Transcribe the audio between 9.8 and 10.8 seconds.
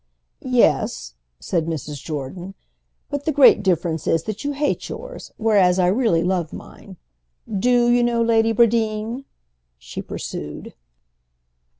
pursued.